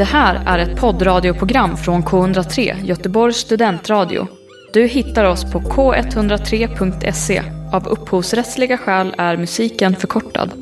Det 0.00 0.04
här 0.04 0.42
är 0.46 0.58
ett 0.58 0.80
poddradioprogram 0.80 1.76
från 1.76 2.02
K103, 2.02 2.84
Göteborgs 2.84 3.36
studentradio. 3.36 4.26
Du 4.72 4.86
hittar 4.86 5.24
oss 5.24 5.52
på 5.52 5.60
k103.se. 5.60 7.42
Av 7.72 7.88
upphovsrättsliga 7.88 8.78
skäl 8.78 9.14
är 9.18 9.36
musiken 9.36 9.96
förkortad. 9.96 10.52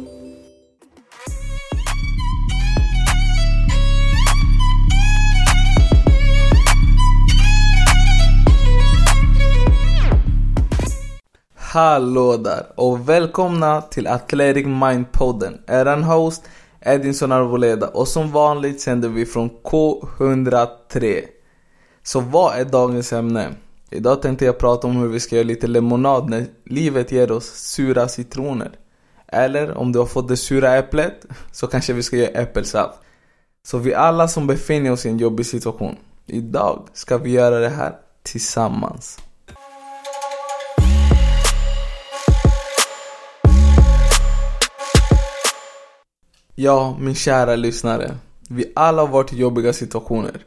Hallå 11.56 12.36
där 12.36 12.66
och 12.76 13.08
välkomna 13.08 13.80
till 13.80 14.06
Athletic 14.06 14.66
Mind-podden. 14.66 15.58
Er 15.66 16.02
host 16.02 16.48
Edinson 16.80 17.32
Arboleda 17.32 17.88
och 17.88 18.08
som 18.08 18.32
vanligt 18.32 18.80
sänder 18.80 19.08
vi 19.08 19.26
från 19.26 19.50
K103. 19.50 21.24
Så 22.02 22.20
vad 22.20 22.58
är 22.58 22.64
dagens 22.64 23.12
ämne? 23.12 23.54
Idag 23.90 24.22
tänkte 24.22 24.44
jag 24.44 24.58
prata 24.58 24.86
om 24.86 24.96
hur 24.96 25.08
vi 25.08 25.20
ska 25.20 25.36
göra 25.36 25.46
lite 25.46 25.66
lemonad 25.66 26.30
när 26.30 26.46
livet 26.64 27.12
ger 27.12 27.32
oss 27.32 27.46
sura 27.46 28.08
citroner. 28.08 28.70
Eller 29.26 29.76
om 29.76 29.92
du 29.92 29.98
har 29.98 30.06
fått 30.06 30.28
det 30.28 30.36
sura 30.36 30.76
äpplet 30.76 31.26
så 31.52 31.66
kanske 31.66 31.92
vi 31.92 32.02
ska 32.02 32.16
göra 32.16 32.40
äppelsaft. 32.40 32.98
Så 33.66 33.78
vi 33.78 33.94
alla 33.94 34.28
som 34.28 34.46
befinner 34.46 34.92
oss 34.92 35.06
i 35.06 35.08
en 35.08 35.18
jobbig 35.18 35.46
situation. 35.46 35.96
Idag 36.26 36.88
ska 36.92 37.18
vi 37.18 37.30
göra 37.30 37.58
det 37.58 37.68
här 37.68 37.92
tillsammans. 38.22 39.18
Ja, 46.60 46.96
min 47.00 47.14
kära 47.14 47.56
lyssnare. 47.56 48.14
Vi 48.48 48.72
alla 48.76 49.02
har 49.02 49.08
varit 49.08 49.32
i 49.32 49.36
jobbiga 49.36 49.72
situationer. 49.72 50.44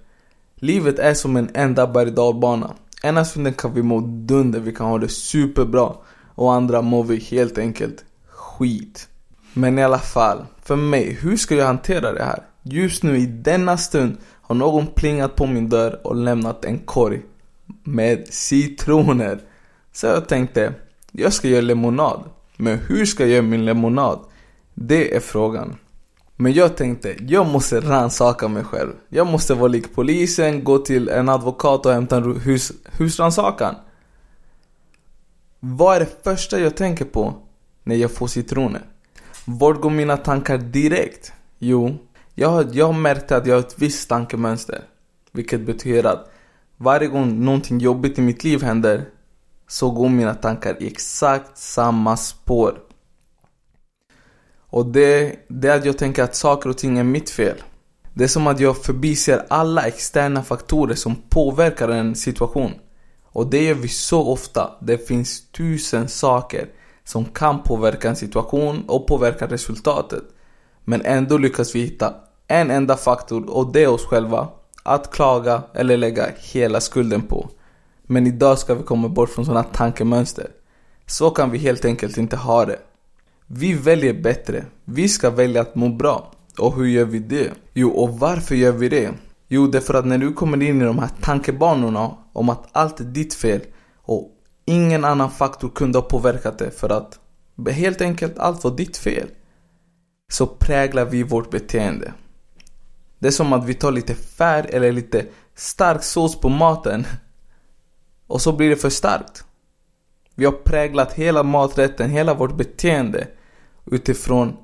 Livet 0.56 1.00
är 1.00 1.14
som 1.14 1.36
en 1.36 1.50
enda 1.54 1.88
berg 1.88 2.12
dalbana. 2.12 2.74
Ena 3.04 3.26
stunden 3.26 3.54
kan 3.54 3.74
vi 3.74 3.84
må 3.84 4.00
dunder, 4.00 4.60
vi 4.60 4.72
kan 4.72 4.88
ha 4.88 4.98
det 4.98 5.10
superbra. 5.10 5.94
Och 6.36 6.54
andra 6.54 6.82
mår 6.82 7.04
vi 7.04 7.20
helt 7.20 7.58
enkelt 7.58 8.06
skit. 8.28 9.08
Men 9.54 9.80
i 9.80 9.84
alla 9.84 10.00
fall, 10.00 10.46
för 10.64 10.76
mig, 10.76 11.18
hur 11.22 11.38
ska 11.38 11.56
jag 11.56 11.66
hantera 11.66 12.14
det 12.14 12.24
här? 12.24 12.44
Just 12.64 13.04
nu 13.04 13.18
i 13.18 13.26
denna 13.26 13.78
stund 13.78 14.18
har 14.42 14.56
någon 14.56 14.88
plingat 14.88 15.36
på 15.36 15.46
min 15.46 15.70
dörr 15.70 16.02
och 16.04 16.16
lämnat 16.16 16.66
en 16.66 16.80
korg 16.80 17.22
med 17.84 18.28
citroner. 18.30 19.40
Så 19.94 20.08
jag 20.08 20.28
tänkte, 20.28 20.74
jag 21.12 21.34
ska 21.34 21.48
göra 21.48 21.62
lemonad. 21.62 22.24
Men 22.58 22.78
hur 22.78 23.06
ska 23.06 23.24
jag 23.24 23.32
göra 23.32 23.42
min 23.42 23.66
lemonad? 23.66 24.20
Det 24.74 25.16
är 25.16 25.20
frågan. 25.20 25.76
Men 26.42 26.54
jag 26.54 26.78
tänkte, 26.78 27.16
jag 27.20 27.48
måste 27.48 27.80
rannsaka 27.80 28.48
mig 28.48 28.64
själv. 28.64 28.94
Jag 29.10 29.28
måste 29.28 29.54
vara 29.54 29.68
lik 29.68 29.94
polisen, 29.96 30.64
gå 30.64 30.78
till 30.78 31.10
en 31.10 31.30
advokat 31.30 31.86
och 31.86 31.94
hämta 31.94 32.18
en 32.18 32.40
hus, 32.40 32.72
husrannsakan. 32.86 33.76
Vad 35.60 35.96
är 35.96 36.00
det 36.00 36.24
första 36.24 36.60
jag 36.60 36.78
tänker 36.78 37.06
på 37.06 37.34
när 37.84 37.96
jag 37.96 38.12
får 38.12 38.28
citroner? 38.28 38.82
Vart 39.46 39.82
går 39.82 39.90
mina 39.90 40.18
tankar 40.18 40.58
direkt? 40.58 41.34
Jo, 41.60 41.98
jag 42.36 42.50
har, 42.50 42.68
jag 42.72 42.86
har 42.86 42.94
märkt 42.94 43.32
att 43.32 43.46
jag 43.46 43.56
har 43.56 43.60
ett 43.60 43.76
visst 43.80 44.10
tankemönster. 44.10 44.82
Vilket 45.32 45.62
betyder 45.62 46.04
att 46.04 46.32
varje 46.78 47.08
gång 47.08 47.46
någonting 47.46 47.80
jobbigt 47.80 48.20
i 48.20 48.22
mitt 48.22 48.44
liv 48.44 48.64
händer 48.64 49.06
så 49.68 49.92
går 49.92 50.10
mina 50.10 50.36
tankar 50.36 50.84
i 50.84 50.88
exakt 50.88 51.58
samma 51.58 52.18
spår. 52.18 52.91
Och 54.72 54.86
det, 54.86 55.36
det 55.48 55.68
är 55.68 55.78
att 55.78 55.86
jag 55.86 55.98
tänker 55.98 56.24
att 56.24 56.36
saker 56.36 56.70
och 56.70 56.78
ting 56.78 56.98
är 56.98 57.04
mitt 57.04 57.30
fel. 57.30 57.56
Det 58.14 58.24
är 58.24 58.28
som 58.28 58.48
att 58.48 58.60
jag 58.60 58.78
förbiser 58.78 59.46
alla 59.48 59.88
externa 59.88 60.44
faktorer 60.44 60.96
som 60.96 61.16
påverkar 61.30 61.90
en 61.90 62.16
situation. 62.16 62.72
Och 63.26 63.50
det 63.50 63.64
gör 63.64 63.74
vi 63.74 63.88
så 63.88 64.28
ofta. 64.28 64.72
Det 64.82 65.08
finns 65.08 65.52
tusen 65.52 66.08
saker 66.08 66.68
som 67.04 67.26
kan 67.26 67.64
påverka 67.64 68.10
en 68.10 68.16
situation 68.16 68.84
och 68.88 69.08
påverka 69.08 69.48
resultatet. 69.48 70.24
Men 70.84 71.02
ändå 71.02 71.38
lyckas 71.38 71.76
vi 71.76 71.80
hitta 71.82 72.14
en 72.48 72.72
enda 72.72 72.98
faktor 72.98 73.50
och 73.50 73.72
det 73.72 73.84
är 73.84 73.90
oss 73.90 74.06
själva. 74.06 74.48
Att 74.84 75.12
klaga 75.12 75.64
eller 75.74 75.98
lägga 75.98 76.28
hela 76.54 76.82
skulden 76.82 77.22
på. 77.22 77.50
Men 78.04 78.28
idag 78.28 78.60
ska 78.60 78.76
vi 78.76 78.84
komma 78.84 79.10
bort 79.10 79.30
från 79.30 79.46
sådana 79.46 79.64
tankemönster. 79.64 80.48
Så 81.06 81.30
kan 81.30 81.52
vi 81.52 81.58
helt 81.58 81.86
enkelt 81.86 82.18
inte 82.18 82.36
ha 82.36 82.66
det. 82.66 82.80
Vi 83.54 83.74
väljer 83.74 84.14
bättre. 84.14 84.66
Vi 84.86 85.10
ska 85.10 85.30
välja 85.30 85.62
att 85.62 85.76
må 85.76 85.90
bra. 85.90 86.32
Och 86.58 86.76
hur 86.76 86.86
gör 86.86 87.06
vi 87.06 87.20
det? 87.20 87.52
Jo, 87.74 87.90
och 87.90 88.20
varför 88.20 88.56
gör 88.56 88.72
vi 88.72 88.90
det? 88.90 89.12
Jo, 89.48 89.68
det 89.68 89.78
är 89.78 89.82
för 89.82 89.94
att 89.94 90.06
när 90.06 90.18
du 90.18 90.34
kommer 90.34 90.64
in 90.64 90.82
i 90.82 90.86
de 90.86 91.00
här 91.00 91.10
tankebanorna 91.22 92.18
om 92.34 92.50
att 92.50 92.70
allt 92.72 93.00
är 93.00 93.04
ditt 93.04 93.34
fel 93.34 93.62
och 93.96 94.32
ingen 94.66 95.06
annan 95.06 95.32
faktor 95.32 95.70
kunde 95.70 95.98
ha 95.98 96.04
påverkat 96.04 96.58
det 96.58 96.72
för 96.72 96.90
att 96.90 97.20
helt 97.72 98.02
enkelt 98.02 98.40
allt 98.40 98.64
var 98.64 98.72
ditt 98.72 98.98
fel. 98.98 99.28
Så 100.32 100.48
präglar 100.48 101.06
vi 101.06 101.24
vårt 101.24 101.52
beteende. 101.52 102.14
Det 103.20 103.28
är 103.28 103.32
som 103.32 103.54
att 103.54 103.66
vi 103.66 103.74
tar 103.74 103.92
lite 103.92 104.16
färg 104.16 104.70
eller 104.70 104.92
lite 104.92 105.26
stark 105.56 106.04
sås 106.04 106.40
på 106.40 106.50
maten 106.50 107.08
och 108.28 108.42
så 108.42 108.52
blir 108.52 108.70
det 108.70 108.76
för 108.76 108.90
starkt. 108.90 109.44
Vi 110.36 110.46
har 110.46 110.52
präglat 110.52 111.14
hela 111.14 111.44
maträtten, 111.44 112.10
hela 112.10 112.34
vårt 112.34 112.58
beteende 112.58 113.28
utifrån 113.92 114.58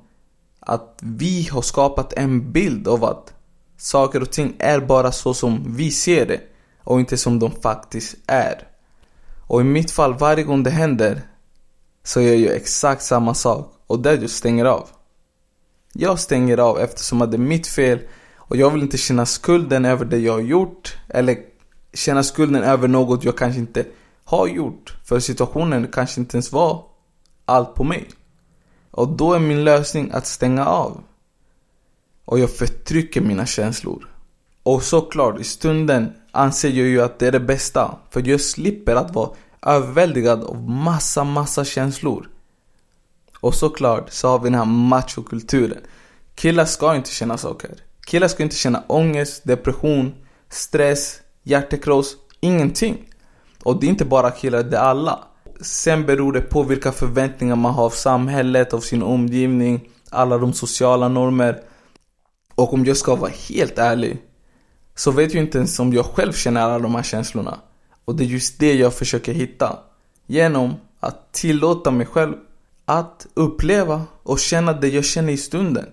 att 0.60 0.98
vi 1.02 1.48
har 1.52 1.62
skapat 1.62 2.12
en 2.12 2.52
bild 2.52 2.88
av 2.88 3.04
att 3.04 3.34
saker 3.76 4.22
och 4.22 4.30
ting 4.30 4.56
är 4.58 4.80
bara 4.80 5.12
så 5.12 5.34
som 5.34 5.64
vi 5.76 5.90
ser 5.90 6.26
det 6.26 6.40
och 6.84 7.00
inte 7.00 7.16
som 7.16 7.38
de 7.38 7.50
faktiskt 7.50 8.16
är. 8.26 8.68
Och 9.46 9.60
i 9.60 9.64
mitt 9.64 9.90
fall, 9.90 10.14
varje 10.14 10.44
gång 10.44 10.62
det 10.62 10.70
händer 10.70 11.22
så 12.04 12.20
gör 12.20 12.34
jag 12.34 12.56
exakt 12.56 13.02
samma 13.02 13.34
sak 13.34 13.72
och 13.86 13.98
det 13.98 14.10
är 14.10 14.18
jag 14.18 14.30
stänger 14.30 14.64
av. 14.64 14.88
Jag 15.92 16.20
stänger 16.20 16.58
av 16.58 16.78
eftersom 16.78 17.22
att 17.22 17.30
det 17.30 17.36
är 17.36 17.38
mitt 17.38 17.66
fel 17.66 17.98
och 18.36 18.56
jag 18.56 18.70
vill 18.70 18.82
inte 18.82 18.98
känna 18.98 19.26
skulden 19.26 19.84
över 19.84 20.04
det 20.04 20.18
jag 20.18 20.32
har 20.32 20.40
gjort 20.40 20.96
eller 21.08 21.38
känna 21.92 22.22
skulden 22.22 22.62
över 22.62 22.88
något 22.88 23.24
jag 23.24 23.38
kanske 23.38 23.60
inte 23.60 23.84
har 24.24 24.46
gjort. 24.46 24.96
För 25.04 25.20
situationen 25.20 25.88
kanske 25.92 26.20
inte 26.20 26.36
ens 26.36 26.52
var 26.52 26.84
allt 27.44 27.74
på 27.74 27.84
mig. 27.84 28.08
Och 28.98 29.08
då 29.08 29.32
är 29.32 29.38
min 29.38 29.64
lösning 29.64 30.10
att 30.12 30.26
stänga 30.26 30.66
av. 30.66 31.00
Och 32.24 32.38
jag 32.38 32.50
förtrycker 32.50 33.20
mina 33.20 33.46
känslor. 33.46 34.08
Och 34.62 34.82
såklart, 34.82 35.40
i 35.40 35.44
stunden 35.44 36.12
anser 36.30 36.68
jag 36.68 36.86
ju 36.86 37.02
att 37.02 37.18
det 37.18 37.26
är 37.26 37.32
det 37.32 37.40
bästa. 37.40 37.98
För 38.10 38.28
jag 38.28 38.40
slipper 38.40 38.94
att 38.94 39.14
vara 39.14 39.30
överväldigad 39.62 40.44
av 40.44 40.70
massa, 40.70 41.24
massa 41.24 41.64
känslor. 41.64 42.28
Och 43.40 43.54
såklart 43.54 44.10
så 44.10 44.28
har 44.28 44.38
vi 44.38 44.44
den 44.44 44.58
här 44.58 44.64
machokulturen. 44.64 45.80
Killar 46.34 46.64
ska 46.64 46.96
inte 46.96 47.10
känna 47.10 47.38
saker. 47.38 47.70
Killar 48.06 48.28
ska 48.28 48.42
inte 48.42 48.56
känna 48.56 48.82
ångest, 48.86 49.44
depression, 49.44 50.14
stress, 50.48 51.20
hjärtekross, 51.42 52.16
ingenting. 52.40 53.10
Och 53.62 53.80
det 53.80 53.86
är 53.86 53.90
inte 53.90 54.04
bara 54.04 54.30
killar, 54.30 54.62
det 54.62 54.76
är 54.76 54.82
alla. 54.82 55.24
Sen 55.60 56.06
beror 56.06 56.32
det 56.32 56.40
på 56.40 56.62
vilka 56.62 56.92
förväntningar 56.92 57.56
man 57.56 57.74
har 57.74 57.84
av 57.84 57.90
samhället, 57.90 58.72
av 58.72 58.80
sin 58.80 59.02
omgivning, 59.02 59.88
alla 60.10 60.38
de 60.38 60.52
sociala 60.52 61.08
normer. 61.08 61.62
Och 62.54 62.74
om 62.74 62.84
jag 62.84 62.96
ska 62.96 63.16
vara 63.16 63.30
helt 63.48 63.78
ärlig 63.78 64.22
så 64.94 65.10
vet 65.10 65.34
jag 65.34 65.44
inte 65.44 65.58
ens 65.58 65.78
om 65.78 65.92
jag 65.92 66.04
själv 66.04 66.32
känner 66.32 66.60
alla 66.60 66.78
de 66.78 66.94
här 66.94 67.02
känslorna. 67.02 67.58
Och 68.04 68.16
det 68.16 68.24
är 68.24 68.26
just 68.26 68.58
det 68.58 68.74
jag 68.74 68.94
försöker 68.94 69.32
hitta. 69.32 69.78
Genom 70.26 70.74
att 71.00 71.32
tillåta 71.32 71.90
mig 71.90 72.06
själv 72.06 72.34
att 72.84 73.26
uppleva 73.34 74.04
och 74.22 74.38
känna 74.38 74.72
det 74.72 74.88
jag 74.88 75.04
känner 75.04 75.32
i 75.32 75.36
stunden. 75.36 75.86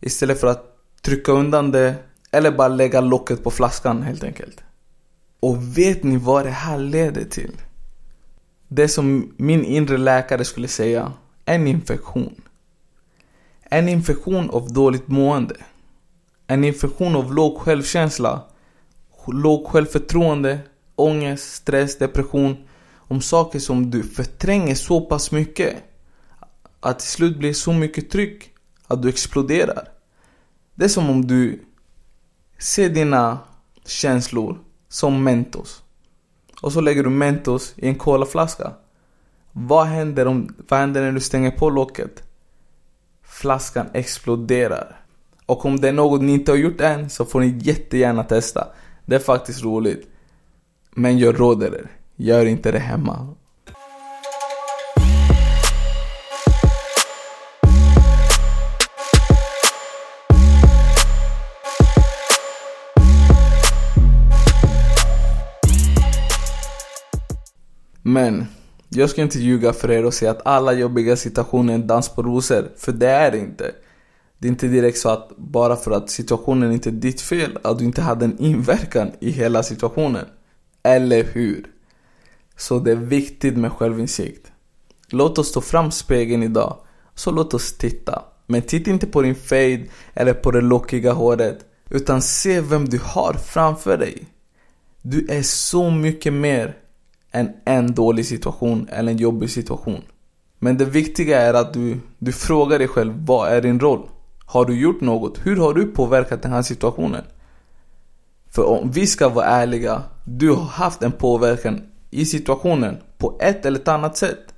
Istället 0.00 0.40
för 0.40 0.46
att 0.46 0.76
trycka 1.02 1.32
undan 1.32 1.70
det 1.70 1.94
eller 2.30 2.50
bara 2.50 2.68
lägga 2.68 3.00
locket 3.00 3.44
på 3.44 3.50
flaskan 3.50 4.02
helt 4.02 4.24
enkelt. 4.24 4.60
Och 5.40 5.78
vet 5.78 6.02
ni 6.02 6.16
vad 6.16 6.44
det 6.44 6.50
här 6.50 6.78
leder 6.78 7.24
till? 7.24 7.52
Det 8.68 8.88
som 8.88 9.34
min 9.36 9.64
inre 9.64 9.96
läkare 9.96 10.44
skulle 10.44 10.68
säga, 10.68 11.12
en 11.44 11.66
infektion. 11.66 12.42
En 13.62 13.88
infektion 13.88 14.50
av 14.50 14.72
dåligt 14.72 15.08
mående. 15.08 15.56
En 16.46 16.64
infektion 16.64 17.16
av 17.16 17.34
låg 17.34 17.58
självkänsla, 17.58 18.42
låg 19.26 19.66
självförtroende, 19.66 20.58
ångest, 20.94 21.54
stress, 21.54 21.98
depression. 21.98 22.56
Om 22.94 23.20
saker 23.20 23.58
som 23.58 23.90
du 23.90 24.02
förtränger 24.02 24.74
så 24.74 25.00
pass 25.00 25.32
mycket 25.32 25.76
att 26.80 26.98
till 26.98 27.08
slut 27.08 27.38
blir 27.38 27.52
så 27.52 27.72
mycket 27.72 28.10
tryck 28.10 28.50
att 28.86 29.02
du 29.02 29.08
exploderar. 29.08 29.88
Det 30.74 30.84
är 30.84 30.88
som 30.88 31.10
om 31.10 31.26
du 31.26 31.64
ser 32.58 32.88
dina 32.88 33.38
känslor 33.86 34.58
som 34.88 35.24
Mentos. 35.24 35.83
Och 36.60 36.72
så 36.72 36.80
lägger 36.80 37.02
du 37.04 37.10
Mentos 37.10 37.74
i 37.76 37.88
en 37.88 37.94
colaflaska. 37.94 38.72
Vad 39.52 39.86
händer, 39.86 40.26
om, 40.26 40.54
vad 40.68 40.80
händer 40.80 41.02
när 41.02 41.12
du 41.12 41.20
stänger 41.20 41.50
på 41.50 41.70
locket? 41.70 42.22
Flaskan 43.22 43.86
exploderar. 43.92 45.00
Och 45.46 45.66
om 45.66 45.80
det 45.80 45.88
är 45.88 45.92
något 45.92 46.22
ni 46.22 46.32
inte 46.32 46.52
har 46.52 46.56
gjort 46.56 46.80
än 46.80 47.10
så 47.10 47.24
får 47.24 47.40
ni 47.40 47.58
jättegärna 47.62 48.24
testa. 48.24 48.68
Det 49.04 49.14
är 49.14 49.20
faktiskt 49.20 49.64
roligt. 49.64 50.08
Men 50.90 51.18
jag 51.18 51.40
råder 51.40 51.74
er, 51.74 51.90
gör 52.16 52.46
inte 52.46 52.72
det 52.72 52.78
hemma. 52.78 53.34
Men 68.06 68.46
jag 68.88 69.10
ska 69.10 69.22
inte 69.22 69.38
ljuga 69.38 69.72
för 69.72 69.90
er 69.90 70.04
och 70.04 70.14
säga 70.14 70.30
att 70.30 70.46
alla 70.46 70.72
jobbiga 70.72 71.16
situationer 71.16 71.72
är 71.72 71.74
en 71.74 71.86
dans 71.86 72.08
på 72.08 72.22
rosor, 72.22 72.70
för 72.76 72.92
det 72.92 73.08
är 73.08 73.30
det 73.30 73.38
inte. 73.38 73.74
Det 74.38 74.48
är 74.48 74.50
inte 74.50 74.66
direkt 74.66 74.98
så 74.98 75.08
att 75.08 75.36
bara 75.36 75.76
för 75.76 75.90
att 75.90 76.10
situationen 76.10 76.72
inte 76.72 76.88
är 76.88 76.92
ditt 76.92 77.20
fel, 77.20 77.58
att 77.62 77.78
du 77.78 77.84
inte 77.84 78.02
hade 78.02 78.24
en 78.24 78.38
inverkan 78.38 79.12
i 79.20 79.30
hela 79.30 79.62
situationen. 79.62 80.24
Eller 80.82 81.24
hur? 81.24 81.66
Så 82.56 82.78
det 82.78 82.90
är 82.90 82.96
viktigt 82.96 83.56
med 83.56 83.72
självinsikt. 83.72 84.52
Låt 85.08 85.38
oss 85.38 85.52
ta 85.52 85.60
fram 85.60 85.90
spegeln 85.90 86.42
idag, 86.42 86.76
så 87.14 87.30
låt 87.30 87.54
oss 87.54 87.78
titta. 87.78 88.22
Men 88.46 88.62
titta 88.62 88.90
inte 88.90 89.06
på 89.06 89.22
din 89.22 89.34
fade 89.34 89.84
eller 90.14 90.34
på 90.34 90.50
det 90.50 90.60
lockiga 90.60 91.12
håret, 91.12 91.58
utan 91.90 92.22
se 92.22 92.60
vem 92.60 92.88
du 92.88 93.00
har 93.02 93.32
framför 93.32 93.98
dig. 93.98 94.26
Du 95.02 95.26
är 95.28 95.42
så 95.42 95.90
mycket 95.90 96.32
mer 96.32 96.76
än 97.34 97.52
en 97.64 97.94
dålig 97.94 98.26
situation 98.26 98.88
eller 98.92 99.12
en 99.12 99.18
jobbig 99.18 99.50
situation. 99.50 100.02
Men 100.58 100.78
det 100.78 100.84
viktiga 100.84 101.40
är 101.40 101.54
att 101.54 101.74
du, 101.74 102.00
du 102.18 102.32
frågar 102.32 102.78
dig 102.78 102.88
själv, 102.88 103.26
vad 103.26 103.48
är 103.48 103.62
din 103.62 103.80
roll? 103.80 104.08
Har 104.46 104.64
du 104.64 104.80
gjort 104.80 105.00
något? 105.00 105.38
Hur 105.46 105.56
har 105.56 105.74
du 105.74 105.86
påverkat 105.86 106.42
den 106.42 106.52
här 106.52 106.62
situationen? 106.62 107.24
För 108.50 108.64
om 108.64 108.90
vi 108.90 109.06
ska 109.06 109.28
vara 109.28 109.46
ärliga, 109.46 110.02
du 110.24 110.50
har 110.50 110.64
haft 110.64 111.02
en 111.02 111.12
påverkan 111.12 111.82
i 112.10 112.24
situationen 112.24 112.96
på 113.18 113.36
ett 113.40 113.66
eller 113.66 113.80
ett 113.80 113.88
annat 113.88 114.16
sätt. 114.16 114.54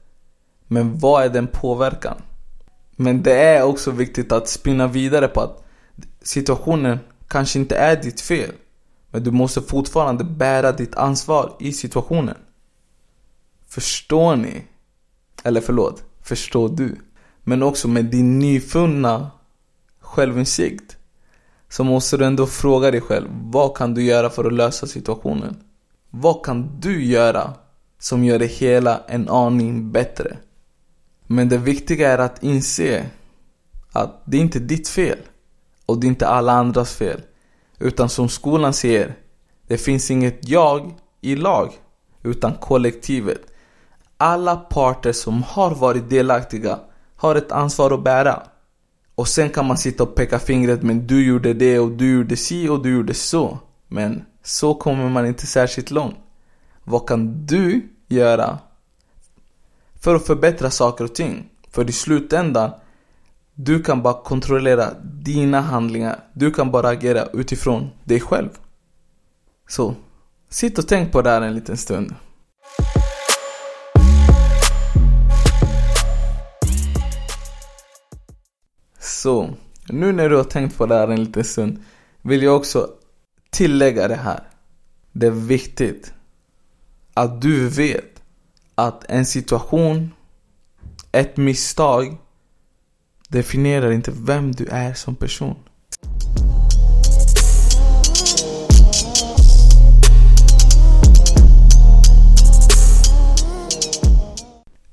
Men 0.66 0.98
vad 0.98 1.24
är 1.24 1.28
den 1.28 1.46
påverkan? 1.46 2.16
Men 2.96 3.22
det 3.22 3.38
är 3.42 3.62
också 3.62 3.90
viktigt 3.90 4.32
att 4.32 4.48
spinna 4.48 4.86
vidare 4.86 5.28
på 5.28 5.40
att 5.40 5.64
situationen 6.22 6.98
kanske 7.28 7.58
inte 7.58 7.76
är 7.76 8.02
ditt 8.02 8.20
fel. 8.20 8.50
Men 9.10 9.22
du 9.22 9.30
måste 9.30 9.62
fortfarande 9.62 10.24
bära 10.24 10.72
ditt 10.72 10.94
ansvar 10.94 11.52
i 11.58 11.72
situationen. 11.72 12.36
Förstår 13.76 14.36
ni? 14.36 14.62
Eller 15.42 15.60
förlåt, 15.60 16.04
förstår 16.22 16.68
du? 16.68 16.96
Men 17.42 17.62
också 17.62 17.88
med 17.88 18.04
din 18.04 18.38
nyfunna 18.38 19.30
självinsikt 20.00 20.96
så 21.68 21.84
måste 21.84 22.16
du 22.16 22.24
ändå 22.24 22.46
fråga 22.46 22.90
dig 22.90 23.00
själv, 23.00 23.28
vad 23.30 23.76
kan 23.76 23.94
du 23.94 24.02
göra 24.02 24.30
för 24.30 24.44
att 24.44 24.52
lösa 24.52 24.86
situationen? 24.86 25.56
Vad 26.10 26.44
kan 26.44 26.80
du 26.80 27.04
göra 27.04 27.54
som 27.98 28.24
gör 28.24 28.38
det 28.38 28.46
hela 28.46 29.02
en 29.08 29.28
aning 29.28 29.92
bättre? 29.92 30.36
Men 31.26 31.48
det 31.48 31.58
viktiga 31.58 32.12
är 32.12 32.18
att 32.18 32.42
inse 32.42 33.10
att 33.92 34.22
det 34.24 34.36
är 34.36 34.40
inte 34.40 34.58
ditt 34.58 34.88
fel 34.88 35.18
och 35.86 36.00
det 36.00 36.06
är 36.06 36.08
inte 36.08 36.28
alla 36.28 36.52
andras 36.52 36.94
fel. 36.94 37.20
Utan 37.78 38.08
som 38.08 38.28
skolan 38.28 38.72
säger, 38.72 39.14
det 39.66 39.78
finns 39.78 40.10
inget 40.10 40.48
jag 40.48 40.94
i 41.20 41.36
lag 41.36 41.72
utan 42.22 42.54
kollektivet. 42.54 43.52
Alla 44.16 44.56
parter 44.56 45.12
som 45.12 45.42
har 45.42 45.74
varit 45.74 46.10
delaktiga 46.10 46.78
har 47.16 47.34
ett 47.34 47.52
ansvar 47.52 47.90
att 47.90 48.04
bära. 48.04 48.42
Och 49.14 49.28
sen 49.28 49.50
kan 49.50 49.66
man 49.66 49.76
sitta 49.76 50.02
och 50.02 50.14
peka 50.14 50.38
fingret 50.38 50.82
men 50.82 51.06
du 51.06 51.26
gjorde 51.26 51.54
det 51.54 51.78
och 51.78 51.90
du 51.90 52.12
gjorde 52.12 52.36
si 52.36 52.68
och 52.68 52.82
du 52.82 52.94
gjorde 52.94 53.14
så. 53.14 53.58
Men 53.88 54.24
så 54.42 54.74
kommer 54.74 55.08
man 55.08 55.26
inte 55.26 55.46
särskilt 55.46 55.90
långt. 55.90 56.16
Vad 56.84 57.08
kan 57.08 57.46
du 57.46 57.88
göra 58.08 58.58
för 60.00 60.14
att 60.14 60.26
förbättra 60.26 60.70
saker 60.70 61.04
och 61.04 61.14
ting? 61.14 61.48
För 61.70 61.90
i 61.90 61.92
slutändan, 61.92 62.70
du 63.54 63.82
kan 63.82 64.02
bara 64.02 64.22
kontrollera 64.22 64.90
dina 65.02 65.60
handlingar. 65.60 66.24
Du 66.32 66.50
kan 66.50 66.70
bara 66.70 66.88
agera 66.88 67.26
utifrån 67.32 67.90
dig 68.04 68.20
själv. 68.20 68.48
Så, 69.68 69.94
sitt 70.48 70.78
och 70.78 70.88
tänk 70.88 71.12
på 71.12 71.22
det 71.22 71.30
här 71.30 71.42
en 71.42 71.54
liten 71.54 71.76
stund. 71.76 72.14
Så, 79.06 79.50
nu 79.88 80.12
när 80.12 80.28
du 80.28 80.36
har 80.36 80.44
tänkt 80.44 80.78
på 80.78 80.86
det 80.86 80.94
här 80.94 81.08
en 81.08 81.24
liten 81.24 81.44
stund 81.44 81.82
vill 82.22 82.42
jag 82.42 82.56
också 82.56 82.90
tillägga 83.50 84.08
det 84.08 84.14
här. 84.14 84.40
Det 85.12 85.26
är 85.26 85.30
viktigt 85.30 86.12
att 87.14 87.42
du 87.42 87.68
vet 87.68 88.22
att 88.74 89.04
en 89.08 89.26
situation, 89.26 90.10
ett 91.12 91.36
misstag 91.36 92.16
definierar 93.28 93.92
inte 93.92 94.12
vem 94.14 94.52
du 94.52 94.66
är 94.66 94.94
som 94.94 95.14
person. 95.14 95.56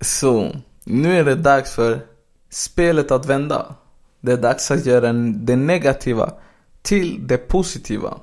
Så, 0.02 0.56
nu 0.84 1.20
är 1.20 1.26
det 1.26 1.36
dags 1.36 1.72
för 1.72 2.06
spelet 2.50 3.12
att 3.12 3.26
vända. 3.26 3.76
Det 4.24 4.32
är 4.32 4.38
dags 4.38 4.72
att 4.72 4.86
göra 4.86 5.14
det 5.14 5.56
negativa 5.56 6.34
till 6.82 7.28
det 7.28 7.38
positiva. 7.38 8.18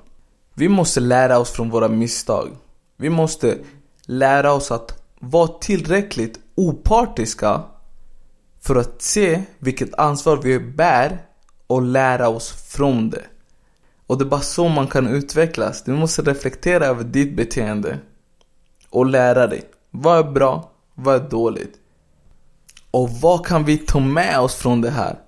Vi 0.55 0.69
måste 0.69 1.00
lära 1.00 1.38
oss 1.38 1.50
från 1.50 1.70
våra 1.70 1.88
misstag. 1.88 2.49
Vi 2.97 3.11
måste 3.11 3.58
lära 4.06 4.52
oss 4.52 4.70
att 4.70 5.02
vara 5.19 5.49
tillräckligt 5.49 6.41
opartiska 6.55 7.62
för 8.61 8.76
att 8.76 9.02
se 9.02 9.43
vilket 9.58 9.94
ansvar 9.94 10.37
vi 10.37 10.58
bär 10.58 11.23
och 11.67 11.82
lära 11.82 12.29
oss 12.29 12.50
från 12.50 13.11
det. 13.11 13.25
Och 14.06 14.19
det 14.19 14.25
är 14.25 14.29
bara 14.29 14.41
så 14.41 14.69
man 14.69 14.87
kan 14.87 15.06
utvecklas. 15.06 15.82
Du 15.82 15.93
måste 15.93 16.23
reflektera 16.23 16.87
över 16.87 17.05
ditt 17.05 17.37
beteende 17.37 17.99
och 18.91 19.06
lära 19.06 19.47
dig. 19.47 19.62
Vad 19.91 20.19
är 20.19 20.31
bra? 20.31 20.70
Vad 20.94 21.14
är 21.14 21.29
dåligt? 21.31 21.75
Och 22.91 23.11
vad 23.11 23.47
kan 23.47 23.64
vi 23.64 23.79
ta 23.79 24.00
med 24.00 24.41
oss 24.41 24.55
från 24.55 24.81
det 24.81 24.91
här? 24.91 25.19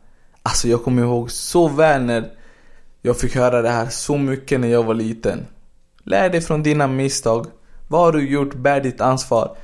Alltså 0.42 0.68
jag 0.68 0.84
kommer 0.84 1.02
ihåg 1.02 1.30
så 1.30 1.68
väl 1.68 2.02
när 2.02 2.30
jag 3.02 3.18
fick 3.18 3.34
höra 3.34 3.62
det 3.62 3.70
här 3.70 3.88
så 3.88 4.18
mycket 4.18 4.60
när 4.60 4.68
jag 4.68 4.82
var 4.82 4.94
liten. 4.94 5.46
Lär 6.02 6.30
dig 6.30 6.40
från 6.40 6.62
dina 6.62 6.86
misstag. 6.86 7.46
Vad 7.88 8.00
har 8.00 8.12
du 8.12 8.28
gjort? 8.28 8.54
Bär 8.54 8.80
ditt 8.80 9.00
ansvar. 9.00 9.56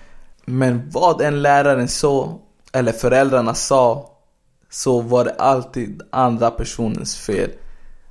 Men 0.44 0.90
vad 0.90 1.20
en 1.20 1.42
läraren 1.42 1.88
sa, 1.88 2.40
eller 2.72 2.92
föräldrarna 2.92 3.54
sa, 3.54 4.10
så 4.70 5.00
var 5.00 5.24
det 5.24 5.34
alltid 5.34 6.02
andra 6.10 6.50
personens 6.50 7.16
fel. 7.16 7.50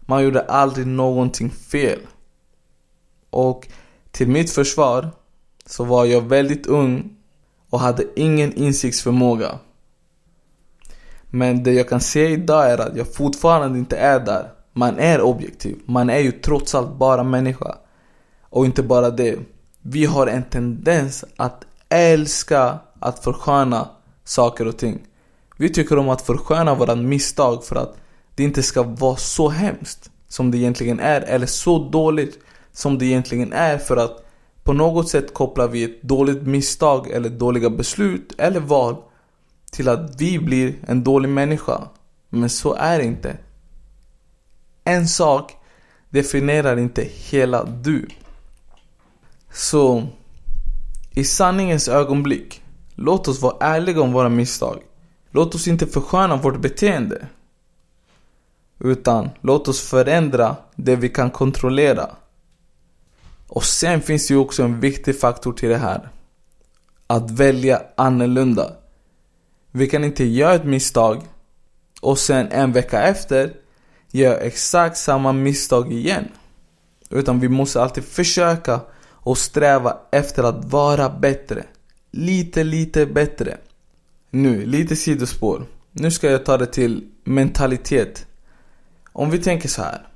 Man 0.01 0.23
gjorde 0.23 0.41
aldrig 0.41 0.87
någonting 0.87 1.49
fel. 1.49 1.99
Och 3.29 3.67
till 4.11 4.27
mitt 4.27 4.51
försvar 4.51 5.09
så 5.65 5.83
var 5.83 6.05
jag 6.05 6.21
väldigt 6.21 6.67
ung 6.67 7.15
och 7.69 7.79
hade 7.79 8.03
ingen 8.15 8.53
insiktsförmåga. 8.53 9.59
Men 11.37 11.63
det 11.63 11.73
jag 11.73 11.89
kan 11.89 12.01
säga 12.01 12.29
idag 12.29 12.71
är 12.71 12.77
att 12.77 12.95
jag 12.95 13.13
fortfarande 13.13 13.79
inte 13.79 13.97
är 13.97 14.19
där. 14.19 14.49
Man 14.73 14.99
är 14.99 15.21
objektiv. 15.21 15.77
Man 15.85 16.09
är 16.09 16.19
ju 16.19 16.31
trots 16.31 16.75
allt 16.75 16.97
bara 16.97 17.23
människa. 17.23 17.75
Och 18.41 18.65
inte 18.65 18.83
bara 18.83 19.09
det. 19.09 19.39
Vi 19.81 20.05
har 20.05 20.27
en 20.27 20.43
tendens 20.43 21.25
att 21.35 21.65
älska 21.89 22.79
att 22.99 23.23
försköna 23.23 23.87
saker 24.23 24.67
och 24.67 24.77
ting. 24.77 24.99
Vi 25.57 25.69
tycker 25.69 25.97
om 25.97 26.09
att 26.09 26.21
försköna 26.21 26.75
våra 26.75 26.95
misstag 26.95 27.63
för 27.63 27.75
att 27.75 27.95
det 28.35 28.43
inte 28.43 28.63
ska 28.63 28.83
vara 28.83 29.15
så 29.15 29.49
hemskt 29.49 30.09
som 30.27 30.51
det 30.51 30.57
egentligen 30.57 30.99
är. 30.99 31.21
Eller 31.21 31.45
så 31.45 31.89
dåligt 31.89 32.39
som 32.73 32.97
det 32.97 33.05
egentligen 33.05 33.53
är 33.53 33.77
för 33.77 33.97
att 33.97 34.25
på 34.63 34.73
något 34.73 35.09
sätt 35.09 35.33
kopplar 35.33 35.67
vi 35.67 35.83
ett 35.83 36.01
dåligt 36.01 36.43
misstag 36.43 37.11
eller 37.11 37.29
dåliga 37.29 37.69
beslut 37.69 38.33
eller 38.37 38.59
val 38.59 38.95
till 39.71 39.89
att 39.89 40.21
vi 40.21 40.39
blir 40.39 40.75
en 40.87 41.03
dålig 41.03 41.29
människa. 41.29 41.87
Men 42.29 42.49
så 42.49 42.73
är 42.73 42.97
det 42.97 43.05
inte. 43.05 43.37
En 44.83 45.07
sak 45.07 45.55
definierar 46.09 46.77
inte 46.77 47.01
hela 47.03 47.63
du. 47.63 48.07
Så, 49.51 50.07
i 51.11 51.23
sanningens 51.23 51.87
ögonblick, 51.87 52.61
låt 52.95 53.27
oss 53.27 53.41
vara 53.41 53.57
ärliga 53.59 54.01
om 54.01 54.13
våra 54.13 54.29
misstag. 54.29 54.81
Låt 55.31 55.55
oss 55.55 55.67
inte 55.67 55.87
försköna 55.87 56.35
vårt 56.35 56.61
beteende. 56.61 57.27
Utan 58.79 59.29
låt 59.41 59.67
oss 59.67 59.81
förändra 59.81 60.55
det 60.75 60.95
vi 60.95 61.09
kan 61.09 61.31
kontrollera. 61.31 62.09
Och 63.47 63.63
sen 63.63 64.01
finns 64.01 64.27
det 64.27 64.33
ju 64.33 64.39
också 64.39 64.63
en 64.63 64.79
viktig 64.79 65.19
faktor 65.19 65.53
till 65.53 65.69
det 65.69 65.77
här. 65.77 66.09
Att 67.07 67.31
välja 67.31 67.81
annorlunda. 67.97 68.71
Vi 69.77 69.87
kan 69.87 70.03
inte 70.03 70.23
göra 70.23 70.53
ett 70.53 70.65
misstag 70.65 71.23
och 72.01 72.19
sen 72.19 72.47
en 72.51 72.71
vecka 72.71 73.01
efter 73.01 73.53
göra 74.11 74.37
exakt 74.37 74.97
samma 74.97 75.33
misstag 75.33 75.93
igen. 75.93 76.27
Utan 77.09 77.39
vi 77.39 77.49
måste 77.49 77.81
alltid 77.81 78.03
försöka 78.03 78.79
och 78.99 79.37
sträva 79.37 79.97
efter 80.11 80.43
att 80.43 80.65
vara 80.65 81.09
bättre. 81.09 81.63
Lite, 82.11 82.63
lite 82.63 83.05
bättre. 83.05 83.57
Nu, 84.29 84.65
lite 84.65 84.95
sidospår. 84.95 85.65
Nu 85.91 86.11
ska 86.11 86.31
jag 86.31 86.45
ta 86.45 86.57
det 86.57 86.65
till 86.65 87.03
mentalitet. 87.23 88.25
Om 89.13 89.29
vi 89.29 89.37
tänker 89.37 89.69
så 89.69 89.81
här. 89.81 90.07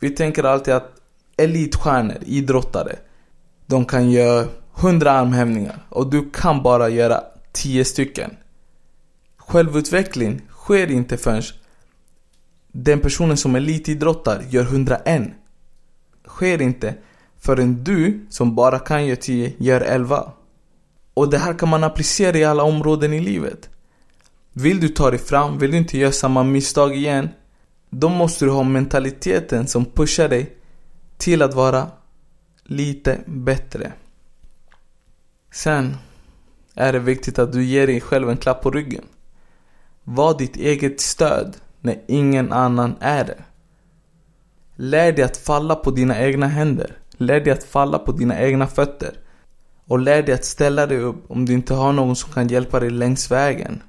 Vi 0.00 0.10
tänker 0.10 0.44
alltid 0.44 0.74
att 0.74 0.92
elitstjärnor, 1.36 2.18
idrottare, 2.26 2.96
de 3.66 3.84
kan 3.84 4.10
göra 4.10 4.48
100 4.78 5.12
armhävningar 5.12 5.86
och 5.88 6.10
du 6.10 6.30
kan 6.30 6.62
bara 6.62 6.88
göra 6.88 7.20
10 7.52 7.84
stycken. 7.84 8.36
Självutveckling 9.46 10.40
sker 10.50 10.90
inte 10.90 11.16
förrän 11.16 11.42
den 12.72 13.00
personen 13.00 13.36
som 13.36 13.54
elitidrottar 13.54 14.44
gör 14.48 14.62
101. 14.62 15.22
Sker 16.26 16.62
inte 16.62 16.94
förrän 17.38 17.84
du 17.84 18.26
som 18.30 18.54
bara 18.54 18.78
kan 18.78 19.06
göra 19.06 19.16
10 19.16 19.52
gör 19.58 19.80
11. 19.80 20.32
Och 21.14 21.30
det 21.30 21.38
här 21.38 21.54
kan 21.54 21.68
man 21.68 21.84
applicera 21.84 22.38
i 22.38 22.44
alla 22.44 22.62
områden 22.62 23.12
i 23.12 23.20
livet. 23.20 23.70
Vill 24.52 24.80
du 24.80 24.88
ta 24.88 25.10
dig 25.10 25.18
fram, 25.18 25.58
vill 25.58 25.70
du 25.70 25.76
inte 25.76 25.98
göra 25.98 26.12
samma 26.12 26.42
misstag 26.42 26.96
igen, 26.96 27.28
då 27.90 28.08
måste 28.08 28.44
du 28.44 28.50
ha 28.50 28.62
mentaliteten 28.62 29.66
som 29.66 29.84
pushar 29.84 30.28
dig 30.28 30.56
till 31.16 31.42
att 31.42 31.54
vara 31.54 31.90
lite 32.64 33.20
bättre. 33.26 33.92
Sen 35.50 35.96
är 36.74 36.92
det 36.92 36.98
viktigt 36.98 37.38
att 37.38 37.52
du 37.52 37.64
ger 37.64 37.86
dig 37.86 38.00
själv 38.00 38.30
en 38.30 38.36
klapp 38.36 38.62
på 38.62 38.70
ryggen. 38.70 39.04
Var 40.04 40.38
ditt 40.38 40.56
eget 40.56 41.00
stöd 41.00 41.56
när 41.80 42.00
ingen 42.08 42.52
annan 42.52 42.94
är 43.00 43.24
det. 43.24 43.44
Lär 44.76 45.12
dig 45.12 45.24
att 45.24 45.36
falla 45.36 45.74
på 45.74 45.90
dina 45.90 46.20
egna 46.20 46.46
händer. 46.46 46.96
Lär 47.16 47.40
dig 47.40 47.52
att 47.52 47.64
falla 47.64 47.98
på 47.98 48.12
dina 48.12 48.40
egna 48.40 48.66
fötter. 48.66 49.12
Och 49.86 49.98
lär 49.98 50.22
dig 50.22 50.34
att 50.34 50.44
ställa 50.44 50.86
dig 50.86 50.98
upp 50.98 51.30
om 51.30 51.46
du 51.46 51.52
inte 51.52 51.74
har 51.74 51.92
någon 51.92 52.16
som 52.16 52.32
kan 52.32 52.48
hjälpa 52.48 52.80
dig 52.80 52.90
längs 52.90 53.30
vägen. 53.30 53.82